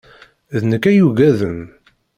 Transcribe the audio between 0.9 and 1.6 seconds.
yugaden.